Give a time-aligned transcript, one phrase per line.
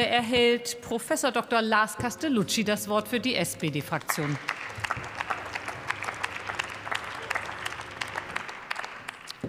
[0.00, 1.06] erhält Prof.
[1.32, 1.62] Dr.
[1.62, 4.36] Lars Castellucci das Wort für die SPD-Fraktion.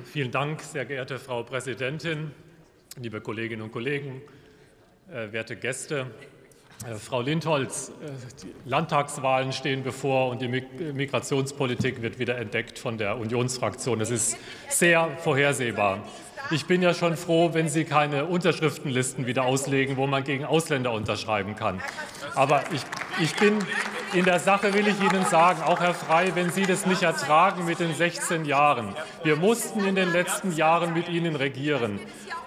[0.03, 2.31] Vielen Dank, sehr geehrte Frau Präsidentin,
[2.97, 4.21] liebe Kolleginnen und Kollegen,
[5.11, 6.07] äh, werte Gäste.
[6.83, 8.09] Äh, Frau Lindholz, äh,
[8.43, 14.01] die Landtagswahlen stehen bevor und die Migrationspolitik wird wieder entdeckt von der Unionsfraktion.
[14.01, 14.37] Es ist
[14.69, 16.03] sehr vorhersehbar.
[16.51, 20.91] Ich bin ja schon froh, wenn Sie keine Unterschriftenlisten wieder auslegen, wo man gegen Ausländer
[20.91, 21.81] unterschreiben kann.
[22.35, 22.81] Aber ich,
[23.19, 23.57] ich bin
[24.13, 27.65] in der Sache, will ich Ihnen sagen, auch Herr Frey, wenn Sie das nicht ertragen
[27.65, 28.95] mit den 16 Jahren.
[29.23, 31.99] Wir mussten in den letzten Jahren mit Ihnen regieren.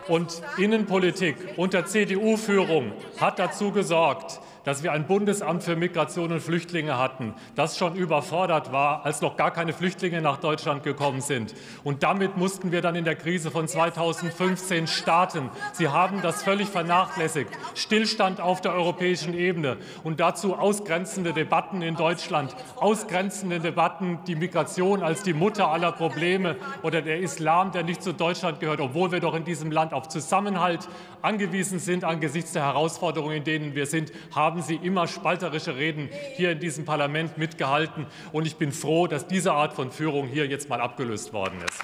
[0.08, 6.98] Und Innenpolitik unter CDU-Führung hat dazu gesorgt, dass wir ein Bundesamt für Migration und Flüchtlinge
[6.98, 11.54] hatten, das schon überfordert war, als noch gar keine Flüchtlinge nach Deutschland gekommen sind.
[11.84, 15.48] Und damit mussten wir dann in der Krise von 2015 starten.
[15.72, 17.48] Sie haben das völlig vernachlässigt.
[17.74, 25.02] Stillstand auf der europäischen Ebene und dazu ausgrenzende Debatten in Deutschland, ausgrenzende Debatten, die Migration
[25.02, 29.20] als die Mutter aller Probleme oder der Islam, der nicht zu Deutschland gehört, obwohl wir
[29.20, 30.86] doch in diesem Land auf Zusammenhalt
[31.22, 36.08] angewiesen sind angesichts der Herausforderungen, in denen wir sind, haben haben Sie immer spalterische Reden
[36.34, 38.06] hier in diesem Parlament mitgehalten.
[38.32, 41.80] Und ich bin froh, dass diese Art von Führung hier jetzt mal abgelöst worden ist.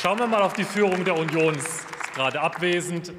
[0.00, 1.54] Schauen wir mal auf die Führung der Union.
[1.54, 1.84] ist
[2.14, 3.12] gerade abwesend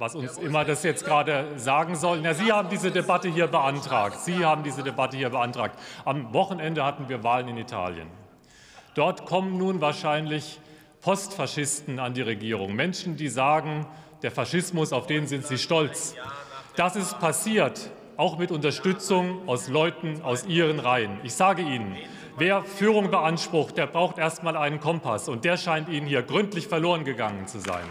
[0.00, 2.20] was uns immer das jetzt gerade sagen soll.
[2.22, 4.20] Na, Sie haben diese Debatte hier beantragt.
[4.20, 5.76] Sie haben diese Debatte hier beantragt.
[6.04, 8.06] Am Wochenende hatten wir Wahlen in Italien.
[8.94, 10.60] Dort kommen nun wahrscheinlich
[11.00, 13.88] Postfaschisten an die Regierung, Menschen, die sagen,
[14.22, 16.14] der Faschismus, auf den sind sie stolz.
[16.78, 21.18] Das ist passiert, auch mit Unterstützung aus Leuten aus Ihren Reihen.
[21.24, 21.96] Ich sage Ihnen,
[22.36, 26.68] wer Führung beansprucht, der braucht erst mal einen Kompass, und der scheint Ihnen hier gründlich
[26.68, 27.82] verloren gegangen zu sein.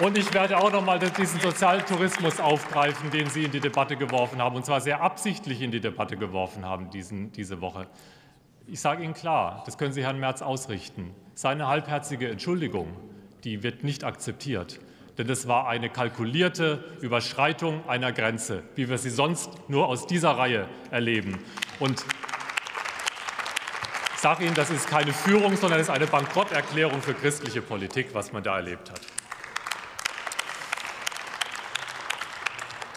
[0.00, 4.42] Und ich werde auch noch mal diesen Sozialtourismus aufgreifen, den Sie in die Debatte geworfen
[4.42, 7.86] haben, und zwar sehr absichtlich in die Debatte geworfen haben diesen, diese Woche.
[8.66, 11.14] Ich sage Ihnen klar, das können Sie Herrn Merz ausrichten.
[11.32, 12.88] Seine halbherzige Entschuldigung,
[13.44, 14.78] die wird nicht akzeptiert
[15.18, 20.32] denn es war eine kalkulierte Überschreitung einer Grenze, wie wir sie sonst nur aus dieser
[20.32, 21.38] Reihe erleben.
[21.80, 22.04] Und
[24.14, 28.08] ich sage Ihnen, das ist keine Führung, sondern es ist eine Bankrotterklärung für christliche Politik,
[28.12, 29.00] was man da erlebt hat.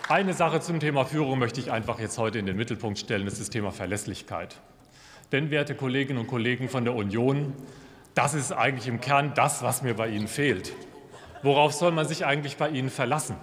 [0.10, 3.34] Eine Sache zum Thema Führung möchte ich einfach jetzt heute in den Mittelpunkt stellen, das
[3.34, 4.56] ist das Thema Verlässlichkeit.
[5.32, 7.54] Denn, werte Kolleginnen und Kollegen von der Union,
[8.16, 10.74] das ist eigentlich im Kern das, was mir bei Ihnen fehlt.
[11.44, 13.36] Worauf soll man sich eigentlich bei Ihnen verlassen?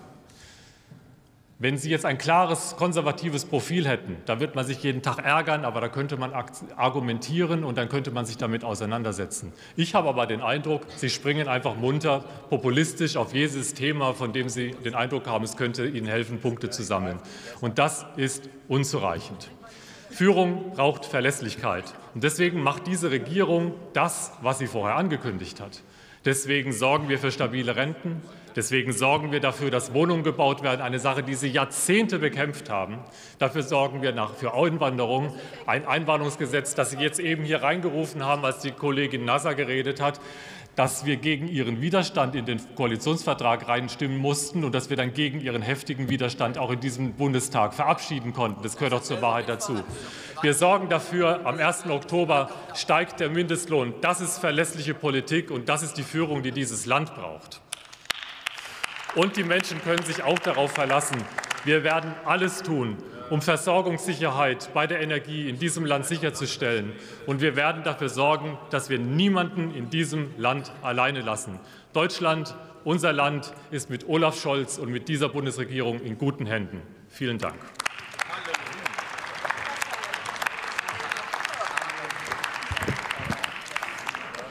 [1.59, 5.65] Wenn Sie jetzt ein klares konservatives Profil hätten, da wird man sich jeden Tag ärgern,
[5.65, 6.35] aber da könnte man
[6.77, 9.55] argumentieren und dann könnte man sich damit auseinandersetzen.
[9.75, 14.51] Ich habe aber den Eindruck, Sie springen einfach munter, populistisch auf jedes Thema, von dem
[14.51, 17.19] Sie den Eindruck haben, es könnte Ihnen helfen, Punkte zu sammeln.
[17.63, 19.49] Und das ist unzureichend.
[20.11, 21.85] Führung braucht Verlässlichkeit.
[22.15, 25.83] Und deswegen macht diese Regierung das, was sie vorher angekündigt hat.
[26.27, 28.21] Deswegen sorgen wir für stabile Renten.
[28.57, 32.99] Deswegen sorgen wir dafür, dass Wohnungen gebaut werden, eine Sache, die Sie Jahrzehnte bekämpft haben.
[33.39, 35.35] Dafür sorgen wir nach, für Einwanderung,
[35.67, 40.21] ein Einwanderungsgesetz, das Sie jetzt eben hier reingerufen haben, als die Kollegin Nasser geredet hat
[40.77, 45.41] dass wir gegen ihren Widerstand in den Koalitionsvertrag reinstimmen mussten und dass wir dann gegen
[45.41, 48.63] ihren heftigen Widerstand auch in diesem Bundestag verabschieden konnten.
[48.63, 49.83] Das gehört doch zur Wahrheit dazu.
[50.43, 51.87] Wir sorgen dafür, am 1.
[51.87, 53.95] Oktober steigt der Mindestlohn.
[54.03, 57.63] Das ist verlässliche Politik, und das ist die Führung, die dieses Land braucht.
[59.17, 61.17] Und die Menschen können sich auch darauf verlassen.
[61.65, 62.99] Wir werden alles tun,
[63.31, 66.93] um Versorgungssicherheit bei der Energie in diesem Land sicherzustellen.
[67.25, 71.59] Und wir werden dafür sorgen, dass wir niemanden in diesem Land alleine lassen.
[71.95, 76.83] Deutschland, unser Land, ist mit Olaf Scholz und mit dieser Bundesregierung in guten Händen.
[77.09, 77.57] Vielen Dank.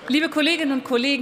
[0.08, 1.14] Liebe Kolleginnen und Kollegen,